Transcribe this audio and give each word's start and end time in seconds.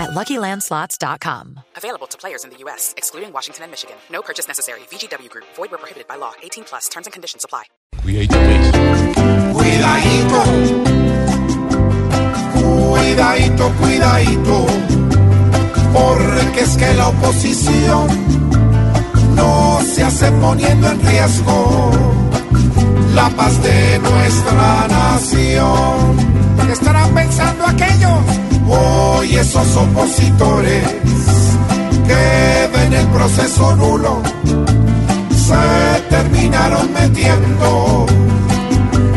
at 0.00 0.10
LuckyLandSlots.com. 0.10 1.60
Available 1.76 2.06
to 2.08 2.16
players 2.18 2.44
in 2.44 2.50
the 2.50 2.56
U.S., 2.64 2.94
excluding 2.96 3.32
Washington 3.32 3.64
and 3.64 3.70
Michigan. 3.70 3.96
No 4.10 4.22
purchase 4.22 4.48
necessary. 4.48 4.80
VGW 4.90 5.28
Group. 5.28 5.44
Void 5.56 5.70
where 5.70 5.78
prohibited 5.78 6.08
by 6.08 6.16
law. 6.16 6.32
18 6.42 6.64
plus. 6.64 6.88
Terms 6.88 7.06
and 7.06 7.12
conditions 7.12 7.44
apply. 7.44 7.64
Cuidadito, 8.02 8.38
pues. 8.40 8.72
Cuidadito, 9.52 10.40
cuidadito, 12.60 13.72
cuidadito, 13.78 14.66
porque 15.92 16.60
es 16.60 16.76
que 16.76 16.94
la 16.94 17.08
oposición 17.08 18.08
no 19.34 19.80
se 19.82 20.02
hace 20.02 20.32
poniendo 20.32 20.88
en 20.88 21.00
riesgo 21.06 21.90
la 23.14 23.28
paz 23.30 23.62
de 23.62 23.98
nuestra 23.98 24.88
nación. 24.88 26.16
¿Qué 26.66 26.72
estarán 26.72 27.14
pensando 27.14 27.66
aquellos? 27.66 28.59
Hoy 28.70 29.34
esos 29.34 29.76
opositores 29.76 30.84
que 32.06 32.70
ven 32.72 32.92
el 32.92 33.06
proceso 33.08 33.74
nulo 33.74 34.22
se 35.34 36.00
terminaron 36.08 36.92
metiendo 36.92 38.06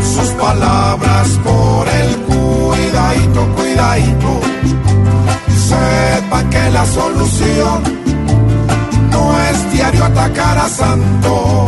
sus 0.01 0.29
palabras 0.31 1.27
por 1.43 1.87
el 1.87 2.17
cuidadito, 2.23 3.47
cuidadito. 3.55 4.41
Sepan 5.69 6.49
que 6.49 6.71
la 6.71 6.85
solución 6.87 7.83
no 9.11 9.39
es 9.39 9.71
diario 9.71 10.03
atacar 10.05 10.57
a 10.57 10.67
Santos 10.67 11.62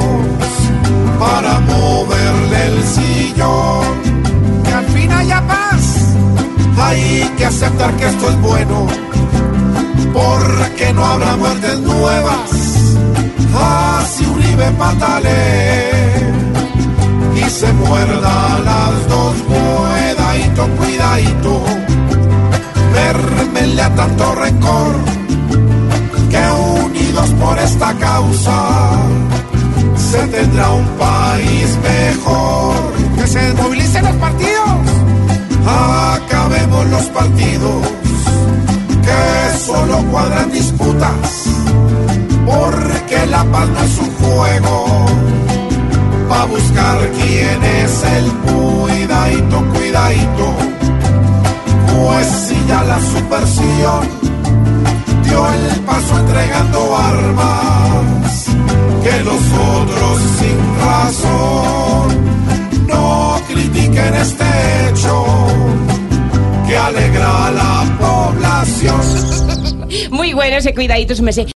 es 8.29 8.41
bueno, 8.41 8.87
porque 10.13 10.93
no 10.93 11.05
habrá 11.05 11.35
muertes 11.35 11.79
nuevas. 11.79 12.51
Así 13.57 14.25
Uribe 14.25 14.71
patale 14.71 16.11
y 17.35 17.49
se 17.49 17.71
muerda 17.73 18.59
las 18.63 19.07
dos. 19.07 19.35
Cuidadito, 19.47 20.67
cuidadito, 20.77 21.63
vermenle 22.93 23.81
a 23.81 23.95
tanto 23.95 24.35
rencor 24.35 24.95
que 26.29 26.83
unidos 26.83 27.29
por 27.39 27.57
esta 27.59 27.93
causa 27.93 28.53
se 29.95 30.27
tendrá 30.27 30.71
un 30.71 30.87
país 30.97 31.77
mejor. 31.83 32.75
Que 33.17 33.27
se 33.27 33.39
desmovilicen 33.39 34.05
los 34.05 34.15
partidos. 34.15 34.69
Acabemos 35.67 36.85
los 36.87 37.03
partidos 37.05 38.05
solo 39.55 40.03
cuadran 40.11 40.51
disputas, 40.51 41.45
porque 42.45 43.25
la 43.27 43.43
paz 43.45 43.69
es 43.85 43.97
un 43.99 44.11
juego. 44.15 45.05
Pa' 46.29 46.45
buscar 46.45 46.97
quién 47.11 47.63
es 47.63 48.03
el 48.17 48.31
cuidadito, 48.47 49.63
cuidadito. 49.73 50.55
Pues 51.87 52.27
si 52.27 52.55
ya 52.67 52.83
la 52.83 52.99
subversión 52.99 54.01
dio 55.23 55.47
el 55.47 55.79
paso 55.81 56.17
entregando 56.19 56.97
armas, 56.97 58.45
que 59.03 59.23
los 59.23 59.43
otros 59.77 60.19
sin 60.39 60.57
razón 60.85 62.07
no 62.87 63.39
critiquen 63.47 64.15
este 64.15 64.44
Muy 70.11 70.33
bueno 70.33 70.57
ese 70.57 70.73
cuidadito, 70.73 71.15
su 71.15 71.23
merced. 71.23 71.47